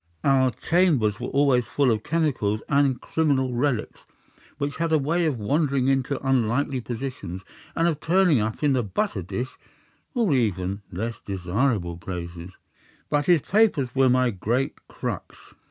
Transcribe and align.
Our 0.23 0.49
chambers 0.49 1.19
were 1.19 1.27
always 1.27 1.67
full 1.67 1.91
of 1.91 2.01
chemicals 2.01 2.63
and 2.67 2.95
of 2.95 3.01
criminal 3.01 3.53
relics 3.53 4.03
which 4.57 4.77
had 4.77 4.91
a 4.91 4.97
way 4.97 5.27
of 5.27 5.37
wandering 5.37 5.89
into 5.89 6.19
unlikely 6.27 6.81
positions, 6.81 7.43
and 7.75 7.87
of 7.87 7.99
turning 7.99 8.39
up 8.39 8.63
in 8.63 8.73
the 8.73 8.81
butter 8.81 9.21
dish 9.21 9.59
or 10.15 10.31
in 10.31 10.39
even 10.39 10.81
less 10.91 11.19
desirable 11.23 11.97
places. 11.97 12.57
But 13.11 13.27
his 13.27 13.41
papers 13.43 13.93
were 13.93 14.09
my 14.09 14.31
great 14.31 14.73
crux. 14.87 15.53